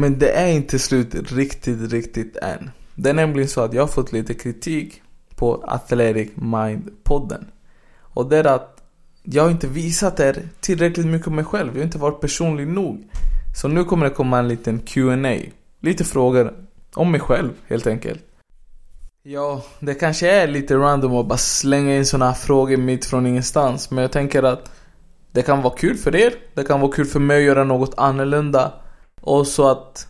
Men 0.00 0.18
det 0.18 0.30
är 0.30 0.46
inte 0.46 0.78
slut 0.78 1.32
riktigt, 1.32 1.92
riktigt 1.92 2.36
än. 2.36 2.70
Det 2.94 3.10
är 3.10 3.14
nämligen 3.14 3.48
så 3.48 3.60
att 3.60 3.74
jag 3.74 3.82
har 3.82 3.88
fått 3.88 4.12
lite 4.12 4.34
kritik 4.34 5.02
på 5.34 5.64
Athletic 5.66 6.30
Mind-podden. 6.34 7.44
Och 8.00 8.28
det 8.28 8.36
är 8.36 8.44
att 8.44 8.82
jag 9.22 9.42
har 9.42 9.50
inte 9.50 9.66
visat 9.66 10.20
er 10.20 10.48
tillräckligt 10.60 11.06
mycket 11.06 11.28
om 11.28 11.36
mig 11.36 11.44
själv. 11.44 11.68
Jag 11.72 11.80
har 11.80 11.84
inte 11.84 11.98
varit 11.98 12.20
personlig 12.20 12.66
nog. 12.66 13.08
Så 13.56 13.68
nu 13.68 13.84
kommer 13.84 14.04
det 14.04 14.14
komma 14.14 14.38
en 14.38 14.48
liten 14.48 14.78
Q&A. 14.78 15.36
Lite 15.80 16.04
frågor 16.04 16.54
om 16.94 17.10
mig 17.10 17.20
själv 17.20 17.50
helt 17.68 17.86
enkelt. 17.86 18.22
Ja, 19.22 19.64
det 19.80 19.94
kanske 19.94 20.30
är 20.30 20.48
lite 20.48 20.76
random 20.76 21.14
att 21.14 21.26
bara 21.26 21.38
slänga 21.38 21.96
in 21.96 22.06
såna 22.06 22.26
här 22.26 22.34
frågor 22.34 22.76
mitt 22.76 23.04
från 23.04 23.26
ingenstans. 23.26 23.90
Men 23.90 24.02
jag 24.02 24.12
tänker 24.12 24.42
att 24.42 24.70
det 25.32 25.42
kan 25.42 25.62
vara 25.62 25.76
kul 25.76 25.96
för 25.96 26.16
er. 26.16 26.32
Det 26.54 26.64
kan 26.64 26.80
vara 26.80 26.92
kul 26.92 27.06
för 27.06 27.20
mig 27.20 27.36
att 27.36 27.44
göra 27.44 27.64
något 27.64 27.94
annorlunda. 27.96 28.72
Och 29.20 29.46
så 29.46 29.68
att 29.68 30.08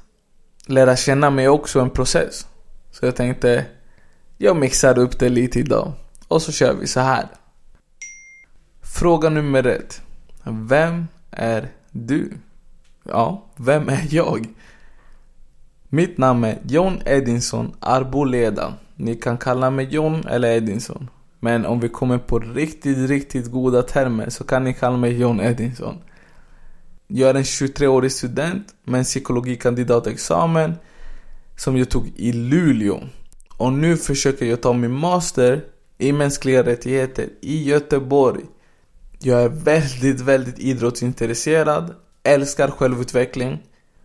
lära 0.66 0.96
känna 0.96 1.30
mig 1.30 1.48
också 1.48 1.80
en 1.80 1.90
process. 1.90 2.46
Så 2.90 3.06
jag 3.06 3.16
tänkte, 3.16 3.66
jag 4.38 4.56
mixar 4.56 4.98
upp 4.98 5.18
det 5.18 5.28
lite 5.28 5.58
idag. 5.58 5.92
Och 6.28 6.42
så 6.42 6.52
kör 6.52 6.74
vi 6.74 6.86
så 6.86 7.00
här. 7.00 7.26
Fråga 8.82 9.28
nummer 9.28 9.66
ett. 9.66 10.02
Vem 10.44 11.06
är 11.30 11.68
du? 11.90 12.32
Ja, 13.02 13.44
vem 13.56 13.88
är 13.88 14.06
jag? 14.10 14.46
Mitt 15.88 16.18
namn 16.18 16.44
är 16.44 16.58
John 16.66 17.02
Edinson 17.06 17.76
Arboleda. 17.80 18.74
Ni 18.94 19.14
kan 19.14 19.38
kalla 19.38 19.70
mig 19.70 19.88
John 19.90 20.26
eller 20.28 20.48
Edinson. 20.48 21.10
Men 21.40 21.66
om 21.66 21.80
vi 21.80 21.88
kommer 21.88 22.18
på 22.18 22.38
riktigt, 22.38 23.08
riktigt 23.08 23.50
goda 23.50 23.82
termer 23.82 24.30
så 24.30 24.44
kan 24.44 24.64
ni 24.64 24.74
kalla 24.74 24.96
mig 24.96 25.20
John 25.20 25.40
Edinson. 25.40 25.98
Jag 27.12 27.30
är 27.30 27.34
en 27.34 27.42
23-årig 27.42 28.12
student 28.12 28.74
med 28.84 28.98
en 28.98 29.04
psykologikandidatexamen 29.04 30.74
som 31.56 31.76
jag 31.76 31.90
tog 31.90 32.12
i 32.16 32.32
Luleå. 32.32 33.00
Och 33.56 33.72
nu 33.72 33.96
försöker 33.96 34.46
jag 34.46 34.60
ta 34.60 34.72
min 34.72 34.92
master 34.92 35.64
i 35.98 36.12
mänskliga 36.12 36.62
rättigheter 36.62 37.28
i 37.40 37.62
Göteborg. 37.62 38.40
Jag 39.18 39.42
är 39.42 39.48
väldigt, 39.48 40.20
väldigt 40.20 40.58
idrottsintresserad, 40.58 41.94
älskar 42.22 42.70
självutveckling 42.70 43.62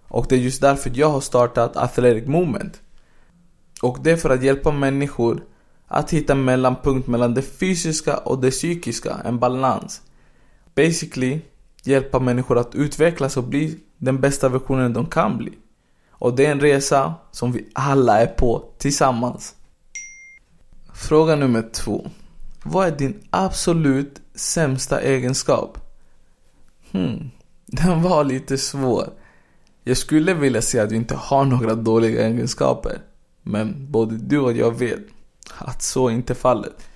och 0.07 0.25
det 0.29 0.35
är 0.35 0.39
just 0.39 0.61
därför 0.61 0.91
jag 0.93 1.09
har 1.09 1.21
startat 1.21 1.77
Athletic 1.77 2.27
Movement. 2.27 2.81
Och 3.81 3.97
det 4.03 4.11
är 4.11 4.17
för 4.17 4.29
att 4.29 4.43
hjälpa 4.43 4.71
människor 4.71 5.43
att 5.87 6.11
hitta 6.11 6.35
mellanpunkt 6.35 7.07
mellan 7.07 7.33
det 7.33 7.41
fysiska 7.41 8.17
och 8.17 8.41
det 8.41 8.51
psykiska, 8.51 9.21
en 9.25 9.39
balans. 9.39 10.01
Basically 10.75 11.41
hjälpa 11.87 12.19
människor 12.19 12.57
att 12.57 12.75
utvecklas 12.75 13.37
och 13.37 13.43
bli 13.43 13.79
den 13.97 14.21
bästa 14.21 14.49
versionen 14.49 14.93
de 14.93 15.05
kan 15.05 15.37
bli. 15.37 15.53
Och 16.09 16.35
det 16.35 16.45
är 16.45 16.51
en 16.51 16.59
resa 16.59 17.13
som 17.31 17.51
vi 17.51 17.69
alla 17.73 18.21
är 18.21 18.27
på 18.27 18.63
tillsammans. 18.77 19.55
Fråga 20.93 21.35
nummer 21.35 21.69
två. 21.73 22.09
Vad 22.63 22.87
är 22.87 22.91
din 22.91 23.23
absolut 23.29 24.21
sämsta 24.35 25.01
egenskap? 25.01 25.77
Hmm, 26.91 27.31
den 27.65 28.01
var 28.01 28.23
lite 28.23 28.57
svår. 28.57 29.09
Jag 29.83 29.97
skulle 29.97 30.33
vilja 30.33 30.61
säga 30.61 30.83
att 30.83 30.89
du 30.89 30.95
inte 30.95 31.15
har 31.15 31.45
några 31.45 31.75
dåliga 31.75 32.27
egenskaper. 32.27 33.01
Men 33.41 33.91
både 33.91 34.17
du 34.17 34.39
och 34.39 34.53
jag 34.53 34.79
vet 34.79 34.99
att 35.57 35.81
så 35.81 36.09
inte 36.09 36.33
är 36.33 36.35
fallet. 36.35 36.87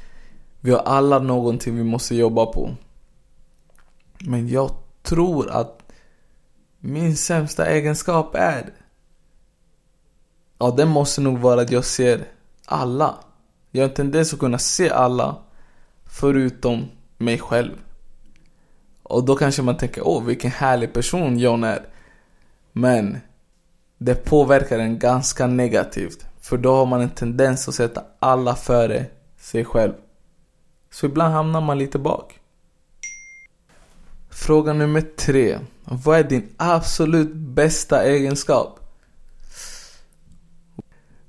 Vi 0.59 0.71
har 0.71 0.79
alla 0.79 1.19
någonting 1.19 1.75
vi 1.75 1.83
måste 1.83 2.15
jobba 2.15 2.45
på. 2.45 2.71
Men 4.25 4.47
jag 4.47 4.71
tror 5.03 5.49
att 5.49 5.91
min 6.79 7.17
sämsta 7.17 7.65
egenskap 7.65 8.35
är 8.35 8.73
Ja, 10.61 10.71
det 10.71 10.85
måste 10.85 11.21
nog 11.21 11.37
vara 11.39 11.61
att 11.61 11.71
jag 11.71 11.85
ser 11.85 12.27
alla. 12.65 13.15
Jag 13.71 13.81
har 13.81 13.89
en 13.89 13.95
tendens 13.95 14.33
att 14.33 14.39
kunna 14.39 14.57
se 14.57 14.89
alla 14.89 15.35
förutom 16.05 16.85
mig 17.17 17.39
själv. 17.39 17.73
Och 19.03 19.23
då 19.23 19.35
kanske 19.35 19.61
man 19.61 19.77
tänker, 19.77 20.07
åh 20.07 20.23
vilken 20.23 20.51
härlig 20.51 20.93
person 20.93 21.39
John 21.39 21.63
är. 21.63 21.85
Men 22.71 23.17
det 23.97 24.15
påverkar 24.15 24.79
en 24.79 24.99
ganska 24.99 25.47
negativt. 25.47 26.25
För 26.41 26.57
då 26.57 26.75
har 26.75 26.85
man 26.85 27.01
en 27.01 27.09
tendens 27.09 27.67
att 27.67 27.75
sätta 27.75 28.03
alla 28.19 28.55
före 28.55 29.05
sig 29.37 29.65
själv. 29.65 29.93
Så 30.91 31.05
ibland 31.05 31.33
hamnar 31.33 31.61
man 31.61 31.77
lite 31.77 31.99
bak. 31.99 32.38
Fråga 34.39 34.73
nummer 34.73 35.01
tre. 35.01 35.59
Vad 35.83 36.19
är 36.19 36.23
din 36.23 36.49
absolut 36.57 37.33
bästa 37.33 38.03
egenskap? 38.03 38.79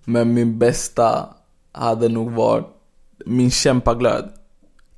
Men 0.04 0.34
min 0.34 0.58
bästa 0.58 1.28
hade 1.72 2.08
nog 2.08 2.30
varit 2.30 2.66
min 3.26 3.50
kämpaglöd. 3.50 4.32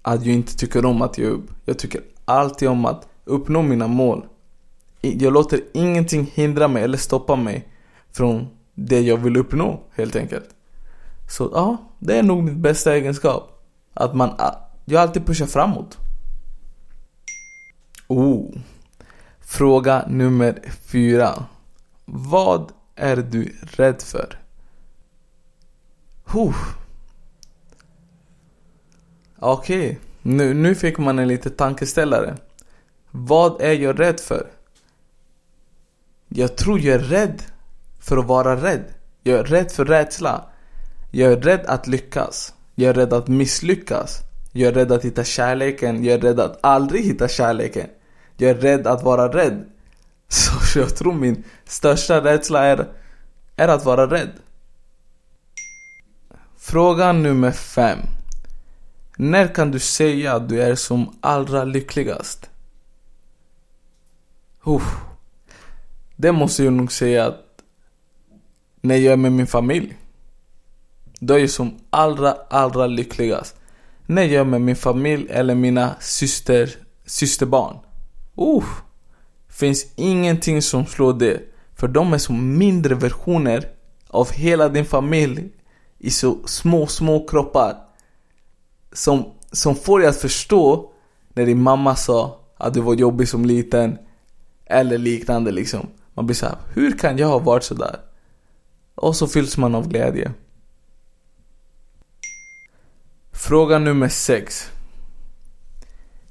Att 0.03 0.27
jag 0.27 0.35
inte 0.35 0.57
tycker 0.57 0.85
om 0.85 1.03
att 1.03 1.19
ge 1.19 1.27
upp. 1.27 1.51
Jag 1.65 1.79
tycker 1.79 2.01
alltid 2.25 2.69
om 2.69 2.85
att 2.85 3.09
uppnå 3.25 3.63
mina 3.63 3.87
mål. 3.87 4.27
Jag 5.01 5.33
låter 5.33 5.61
ingenting 5.75 6.31
hindra 6.35 6.69
mig 6.69 6.83
eller 6.83 6.99
stoppa 6.99 7.37
mig 7.37 7.69
från 8.11 8.47
det 8.75 9.01
jag 9.01 9.17
vill 9.17 9.37
uppnå 9.37 9.81
helt 9.95 10.17
enkelt. 10.17 10.49
Så 11.31 11.51
ja, 11.55 11.77
det 11.99 12.19
är 12.19 12.23
nog 12.23 12.43
min 12.43 12.63
bästa 12.63 12.95
egenskap. 12.95 13.63
Att 13.95 14.15
man, 14.15 14.31
jag 14.85 15.03
alltid 15.03 15.27
pushar 15.27 15.47
framåt. 15.47 15.99
Oh. 18.13 18.55
Fråga 19.41 20.05
nummer 20.09 20.63
fyra. 20.87 21.45
Vad 22.05 22.73
är 22.97 23.17
du 23.17 23.53
rädd 23.63 24.03
för? 24.03 24.39
Okej, 29.39 29.87
okay. 29.87 29.97
nu, 30.23 30.55
nu 30.55 30.75
fick 30.75 30.99
man 30.99 31.19
en 31.19 31.29
liten 31.29 31.53
tankeställare. 31.53 32.37
Vad 33.11 33.61
är 33.61 33.73
jag 33.73 34.01
rädd 34.01 34.21
för? 34.21 34.47
Jag 36.29 36.57
tror 36.57 36.81
jag 36.81 36.95
är 36.95 36.99
rädd 36.99 37.43
för 38.01 38.17
att 38.17 38.27
vara 38.27 38.57
rädd. 38.57 38.85
Jag 39.23 39.39
är 39.39 39.45
rädd 39.45 39.73
för 39.73 39.85
rädsla. 39.85 40.45
Jag 41.11 41.33
är 41.33 41.37
rädd 41.37 41.67
att 41.67 41.87
lyckas. 41.87 42.55
Jag 42.75 42.91
är 42.91 42.95
rädd 42.95 43.13
att 43.13 43.29
misslyckas. 43.29 44.19
Jag 44.53 44.69
är 44.69 44.73
rädd 44.73 44.93
att 44.93 45.05
hitta 45.05 45.25
kärleken. 45.25 46.05
Jag 46.05 46.15
är 46.15 46.21
rädd 46.21 46.41
att 46.41 46.59
aldrig 46.61 47.05
hitta 47.05 47.29
kärleken. 47.29 47.89
Jag 48.43 48.51
är 48.51 48.55
rädd 48.55 48.87
att 48.87 49.03
vara 49.03 49.29
rädd. 49.29 49.65
Så 50.29 50.79
jag 50.79 50.97
tror 50.97 51.13
min 51.13 51.45
största 51.65 52.25
rädsla 52.25 52.65
är 52.65 52.89
är 53.57 53.69
att 53.69 53.85
vara 53.85 54.07
rädd. 54.11 54.31
Fråga 56.57 57.13
nummer 57.13 57.51
fem. 57.51 57.99
När 59.17 59.55
kan 59.55 59.71
du 59.71 59.79
säga 59.79 60.35
att 60.35 60.49
du 60.49 60.63
är 60.63 60.75
som 60.75 61.17
allra 61.21 61.65
lyckligast? 61.65 62.51
Uff. 64.65 64.97
Det 66.17 66.33
måste 66.33 66.65
jag 66.65 66.73
nog 66.73 66.93
säga 66.93 67.27
att 67.27 67.63
när 68.81 68.97
jag 68.97 69.13
är 69.13 69.17
med 69.17 69.33
min 69.33 69.47
familj. 69.47 69.97
Då 71.21 71.35
är 71.35 71.39
jag 71.39 71.51
som 71.51 71.79
allra, 71.91 72.33
allra 72.51 72.87
lyckligast. 72.87 73.57
När 74.07 74.23
jag 74.23 74.41
är 74.41 74.45
med 74.45 74.61
min 74.61 74.77
familj 74.77 75.27
eller 75.31 75.55
mina 75.55 75.95
syster, 76.01 76.71
systerbarn. 77.07 77.77
Uh, 78.39 78.65
Finns 79.49 79.87
ingenting 79.97 80.63
som 80.63 80.87
slår 80.87 81.13
det. 81.13 81.41
För 81.75 81.89
de 81.89 82.13
är 82.13 82.19
som 82.19 82.59
mindre 82.59 82.95
versioner 82.95 83.69
av 84.09 84.33
hela 84.33 84.69
din 84.69 84.85
familj 84.85 85.51
i 85.99 86.11
så 86.11 86.39
små, 86.47 86.87
små 86.87 87.27
kroppar. 87.27 87.77
Som, 88.93 89.25
som 89.53 89.75
får 89.75 89.99
dig 89.99 90.09
att 90.09 90.17
förstå 90.21 90.91
när 91.29 91.47
din 91.47 91.63
mamma 91.63 91.97
sa 91.97 92.41
att 92.57 92.75
du 92.75 92.81
var 92.81 92.95
jobbig 92.95 93.29
som 93.29 93.45
liten. 93.45 93.99
Eller 94.67 94.99
liknande 94.99 95.51
liksom. 95.51 95.87
Man 96.15 96.27
blir 96.27 96.37
såhär, 96.37 96.57
hur 96.75 96.99
kan 96.99 97.19
jag 97.19 97.29
ha 97.29 97.39
varit 97.39 97.65
sådär? 97.65 98.01
Och 98.95 99.17
så 99.17 99.27
fylls 99.27 99.57
man 99.57 99.75
av 99.75 99.89
glädje. 99.89 100.33
Fråga 103.33 103.79
nummer 103.79 104.09
6. 104.09 104.72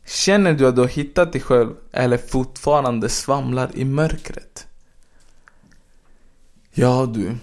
Känner 0.05 0.53
du 0.53 0.67
att 0.67 0.75
du 0.75 0.81
har 0.81 0.87
hittat 0.87 1.33
dig 1.33 1.41
själv 1.41 1.69
eller 1.91 2.17
fortfarande 2.17 3.09
svamlar 3.09 3.69
i 3.73 3.85
mörkret? 3.85 4.67
Ja 6.71 7.05
du. 7.05 7.35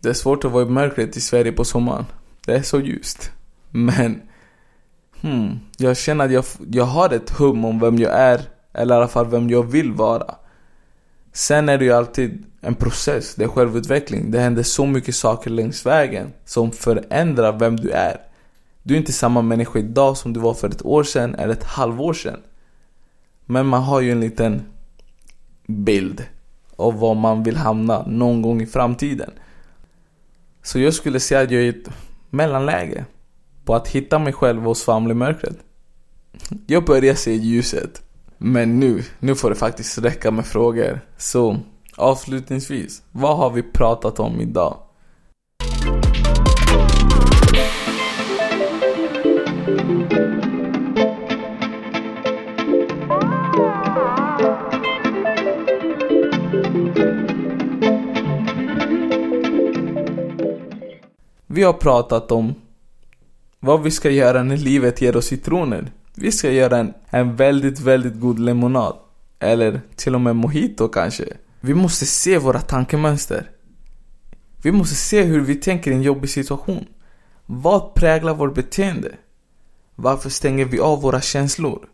Det 0.00 0.08
är 0.08 0.14
svårt 0.14 0.44
att 0.44 0.52
vara 0.52 0.62
i 0.62 0.68
mörkret 0.68 1.16
i 1.16 1.20
Sverige 1.20 1.52
på 1.52 1.64
sommaren. 1.64 2.04
Det 2.46 2.54
är 2.54 2.62
så 2.62 2.80
ljust. 2.80 3.30
Men, 3.70 4.22
hmm, 5.20 5.60
jag 5.76 5.96
känner 5.96 6.24
att 6.24 6.32
jag, 6.32 6.44
jag 6.70 6.84
har 6.84 7.10
ett 7.10 7.30
hum 7.30 7.64
om 7.64 7.80
vem 7.80 7.98
jag 7.98 8.12
är, 8.12 8.40
eller 8.72 8.94
i 8.94 8.98
alla 8.98 9.08
fall 9.08 9.26
vem 9.26 9.50
jag 9.50 9.62
vill 9.62 9.92
vara. 9.92 10.34
Sen 11.32 11.68
är 11.68 11.78
det 11.78 11.84
ju 11.84 11.92
alltid 11.92 12.44
en 12.60 12.74
process, 12.74 13.34
det 13.34 13.44
är 13.44 13.48
självutveckling. 13.48 14.30
Det 14.30 14.40
händer 14.40 14.62
så 14.62 14.86
mycket 14.86 15.14
saker 15.14 15.50
längs 15.50 15.86
vägen 15.86 16.32
som 16.44 16.72
förändrar 16.72 17.58
vem 17.58 17.76
du 17.76 17.90
är. 17.90 18.20
Du 18.86 18.94
är 18.94 18.98
inte 18.98 19.12
samma 19.12 19.42
människa 19.42 19.78
idag 19.78 20.16
som 20.16 20.32
du 20.32 20.40
var 20.40 20.54
för 20.54 20.68
ett 20.68 20.84
år 20.84 21.02
sedan 21.02 21.34
eller 21.34 21.52
ett 21.52 21.64
halvår 21.64 22.12
sedan. 22.12 22.40
Men 23.46 23.66
man 23.66 23.82
har 23.82 24.00
ju 24.00 24.12
en 24.12 24.20
liten 24.20 24.62
bild 25.66 26.26
av 26.76 26.98
var 26.98 27.14
man 27.14 27.42
vill 27.42 27.56
hamna 27.56 28.06
någon 28.06 28.42
gång 28.42 28.62
i 28.62 28.66
framtiden. 28.66 29.30
Så 30.62 30.78
jag 30.78 30.94
skulle 30.94 31.20
säga 31.20 31.40
att 31.40 31.50
jag 31.50 31.62
är 31.62 31.66
i 31.66 31.68
ett 31.68 31.90
mellanläge 32.30 33.04
på 33.64 33.74
att 33.74 33.88
hitta 33.88 34.18
mig 34.18 34.32
själv 34.32 34.68
och 34.68 34.76
svamla 34.76 35.10
i 35.10 35.14
mörkret. 35.14 35.56
Jag 36.66 36.84
börjar 36.84 37.14
se 37.14 37.34
ljuset. 37.34 38.02
Men 38.38 38.80
nu, 38.80 39.02
nu 39.20 39.34
får 39.34 39.50
det 39.50 39.56
faktiskt 39.56 39.98
räcka 39.98 40.30
med 40.30 40.46
frågor. 40.46 41.00
Så 41.16 41.58
avslutningsvis, 41.96 43.02
vad 43.12 43.36
har 43.36 43.50
vi 43.50 43.62
pratat 43.62 44.20
om 44.20 44.40
idag? 44.40 44.76
Vi 61.54 61.62
har 61.62 61.72
pratat 61.72 62.32
om 62.32 62.54
vad 63.60 63.82
vi 63.82 63.90
ska 63.90 64.10
göra 64.10 64.42
när 64.42 64.56
livet 64.56 65.00
ger 65.00 65.16
oss 65.16 65.26
citroner. 65.26 65.92
Vi 66.14 66.32
ska 66.32 66.50
göra 66.50 66.78
en, 66.78 66.94
en 67.10 67.36
väldigt, 67.36 67.80
väldigt 67.80 68.20
god 68.20 68.38
lemonad. 68.38 68.96
Eller 69.38 69.80
till 69.96 70.14
och 70.14 70.20
med 70.20 70.36
mojito 70.36 70.88
kanske. 70.88 71.24
Vi 71.60 71.74
måste 71.74 72.06
se 72.06 72.38
våra 72.38 72.60
tankemönster. 72.60 73.50
Vi 74.62 74.72
måste 74.72 74.94
se 74.94 75.22
hur 75.22 75.40
vi 75.40 75.54
tänker 75.54 75.90
i 75.90 75.94
en 75.94 76.02
jobbig 76.02 76.30
situation. 76.30 76.86
Vad 77.46 77.94
präglar 77.94 78.34
vårt 78.34 78.54
beteende? 78.54 79.12
Varför 79.94 80.30
stänger 80.30 80.64
vi 80.64 80.80
av 80.80 81.02
våra 81.02 81.20
känslor? 81.20 81.88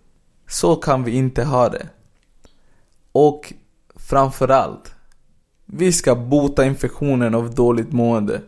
Så 0.49 0.77
kan 0.77 1.05
vi 1.05 1.11
inte 1.13 1.45
ha 1.45 1.69
det. 1.69 1.89
Och 3.13 3.53
framförallt, 3.97 4.95
vi 5.67 5.93
ska 5.93 6.15
bota 6.15 6.65
infektionen 6.65 7.35
av 7.35 7.55
dåligt 7.55 7.93
mående 7.93 8.41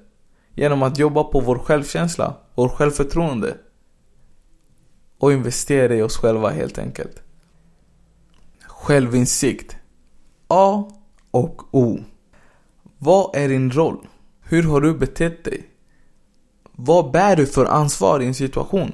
genom 0.54 0.82
att 0.82 0.98
jobba 0.98 1.24
på 1.24 1.40
vår 1.40 1.58
självkänsla, 1.58 2.34
vår 2.54 2.68
självförtroende 2.68 3.56
och 5.18 5.32
investera 5.32 5.94
i 5.94 6.02
oss 6.02 6.16
själva 6.16 6.50
helt 6.50 6.78
enkelt. 6.78 7.22
Självinsikt. 8.66 9.76
A 10.48 10.90
och 11.30 11.74
O. 11.74 11.98
Vad 12.98 13.36
är 13.36 13.48
din 13.48 13.70
roll? 13.70 14.06
Hur 14.40 14.62
har 14.62 14.80
du 14.80 14.94
betett 14.94 15.44
dig? 15.44 15.68
Vad 16.72 17.10
bär 17.10 17.36
du 17.36 17.46
för 17.46 17.66
ansvar 17.66 18.20
i 18.20 18.26
en 18.26 18.34
situation? 18.34 18.92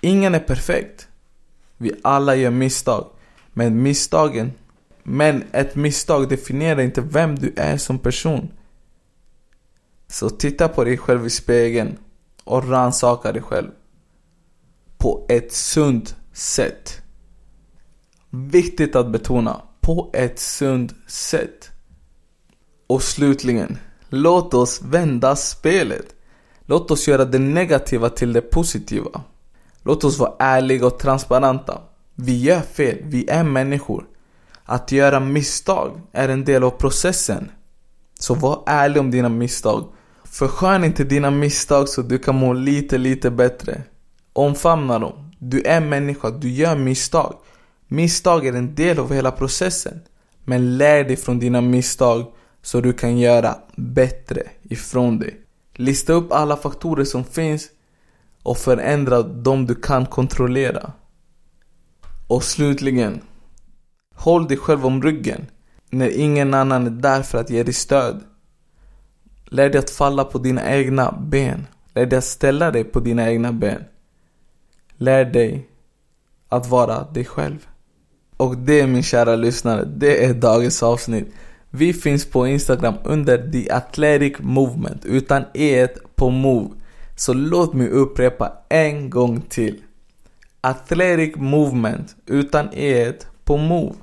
Ingen 0.00 0.34
är 0.34 0.40
perfekt. 0.40 1.08
Vi 1.76 1.92
alla 2.02 2.34
gör 2.34 2.50
misstag. 2.50 3.06
Men 3.52 3.82
misstagen 3.82 4.52
men 5.02 5.44
ett 5.52 5.74
misstag 5.74 6.28
definierar 6.28 6.80
inte 6.80 7.00
vem 7.00 7.38
du 7.38 7.52
är 7.56 7.76
som 7.76 7.98
person. 7.98 8.48
Så 10.10 10.30
titta 10.30 10.68
på 10.68 10.84
dig 10.84 10.98
själv 10.98 11.26
i 11.26 11.30
spegeln 11.30 11.98
och 12.44 12.68
rannsaka 12.68 13.32
dig 13.32 13.42
själv. 13.42 13.70
På 14.98 15.26
ett 15.28 15.52
sunt 15.52 16.16
sätt. 16.32 17.02
Viktigt 18.30 18.96
att 18.96 19.12
betona. 19.12 19.62
På 19.80 20.10
ett 20.12 20.38
sunt 20.38 20.94
sätt. 21.06 21.70
Och 22.86 23.02
slutligen, 23.02 23.78
låt 24.08 24.54
oss 24.54 24.82
vända 24.82 25.36
spelet. 25.36 26.14
Låt 26.60 26.90
oss 26.90 27.08
göra 27.08 27.24
det 27.24 27.38
negativa 27.38 28.08
till 28.08 28.32
det 28.32 28.40
positiva. 28.40 29.22
Låt 29.82 30.04
oss 30.04 30.18
vara 30.18 30.34
ärliga 30.38 30.86
och 30.86 30.98
transparenta. 30.98 31.80
Vi 32.14 32.42
gör 32.42 32.60
fel, 32.60 32.98
vi 33.04 33.28
är 33.28 33.44
människor. 33.44 34.04
Att 34.64 34.92
göra 34.92 35.20
misstag 35.20 36.00
är 36.12 36.28
en 36.28 36.44
del 36.44 36.64
av 36.64 36.70
processen. 36.70 37.50
Så 38.18 38.34
var 38.34 38.62
ärlig 38.66 39.00
om 39.00 39.10
dina 39.10 39.28
misstag 39.28 39.84
Förskön 40.30 40.84
inte 40.84 41.04
dina 41.04 41.30
misstag 41.30 41.88
så 41.88 42.02
du 42.02 42.18
kan 42.18 42.34
må 42.34 42.52
lite, 42.52 42.98
lite 42.98 43.30
bättre. 43.30 43.82
Omfamna 44.32 44.98
dem. 44.98 45.32
Du 45.38 45.62
är 45.62 45.80
människa, 45.80 46.30
du 46.30 46.50
gör 46.50 46.76
misstag. 46.76 47.34
Misstag 47.88 48.46
är 48.46 48.52
en 48.52 48.74
del 48.74 48.98
av 48.98 49.12
hela 49.12 49.30
processen. 49.30 50.00
Men 50.44 50.78
lär 50.78 51.04
dig 51.04 51.16
från 51.16 51.38
dina 51.38 51.60
misstag 51.60 52.26
så 52.62 52.80
du 52.80 52.92
kan 52.92 53.18
göra 53.18 53.56
bättre 53.76 54.42
ifrån 54.62 55.18
dig. 55.18 55.40
Lista 55.74 56.12
upp 56.12 56.32
alla 56.32 56.56
faktorer 56.56 57.04
som 57.04 57.24
finns 57.24 57.68
och 58.42 58.58
förändra 58.58 59.22
dem 59.22 59.66
du 59.66 59.74
kan 59.74 60.06
kontrollera. 60.06 60.92
Och 62.26 62.44
slutligen, 62.44 63.20
håll 64.14 64.48
dig 64.48 64.56
själv 64.56 64.86
om 64.86 65.02
ryggen 65.02 65.46
när 65.90 66.08
ingen 66.08 66.54
annan 66.54 66.86
är 66.86 66.90
där 66.90 67.22
för 67.22 67.38
att 67.38 67.50
ge 67.50 67.62
dig 67.62 67.74
stöd. 67.74 68.24
Lär 69.52 69.70
dig 69.70 69.78
att 69.78 69.90
falla 69.90 70.24
på 70.24 70.38
dina 70.38 70.70
egna 70.76 71.12
ben. 71.20 71.66
Lär 71.94 72.06
dig 72.06 72.18
att 72.18 72.24
ställa 72.24 72.70
dig 72.70 72.84
på 72.84 73.00
dina 73.00 73.30
egna 73.30 73.52
ben. 73.52 73.84
Lär 74.96 75.24
dig 75.24 75.68
att 76.48 76.68
vara 76.68 77.04
dig 77.04 77.24
själv. 77.24 77.66
Och 78.36 78.56
det 78.56 78.86
min 78.86 79.02
kära 79.02 79.36
lyssnare, 79.36 79.84
det 79.84 80.24
är 80.24 80.34
dagens 80.34 80.82
avsnitt. 80.82 81.34
Vi 81.70 81.92
finns 81.92 82.30
på 82.30 82.46
Instagram 82.46 82.94
under 83.04 83.50
The 83.50 83.70
Athletic 83.70 84.38
Movement 84.38 85.04
utan 85.04 85.44
e 85.54 85.88
på 86.14 86.30
move. 86.30 86.68
Så 87.16 87.32
låt 87.32 87.74
mig 87.74 87.88
upprepa 87.88 88.52
en 88.68 89.10
gång 89.10 89.40
till. 89.40 89.82
Athletic 90.60 91.36
Movement 91.36 92.16
utan 92.26 92.68
e 92.72 93.12
på 93.44 93.56
move. 93.56 93.94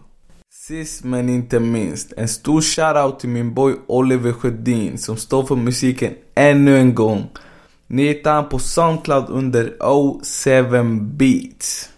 Sist 0.67 1.03
men 1.03 1.29
inte 1.29 1.59
minst, 1.59 2.13
en 2.17 2.27
stor 2.27 2.61
shoutout 2.61 3.19
till 3.19 3.29
min 3.29 3.53
boy 3.53 3.73
Oliver 3.87 4.31
Sjödin 4.31 4.97
som 4.97 5.17
står 5.17 5.43
för 5.43 5.55
musiken 5.55 6.13
ännu 6.35 6.77
en 6.77 6.95
gång. 6.95 7.29
Ni 7.87 8.07
hittar 8.07 8.33
han 8.33 8.49
på 8.49 8.59
Soundcloud 8.59 9.25
under 9.29 9.73
O7 9.79 10.99
Beats. 10.99 11.89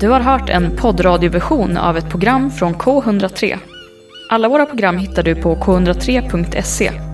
Du 0.00 0.08
har 0.08 0.20
hört 0.20 0.50
en 0.50 0.76
poddradioversion 0.76 1.76
av 1.76 1.96
ett 1.96 2.10
program 2.10 2.50
från 2.50 2.74
K103. 2.74 3.58
Alla 4.30 4.48
våra 4.48 4.66
program 4.66 4.98
hittar 4.98 5.22
du 5.22 5.34
på 5.34 5.54
k103.se 5.54 7.13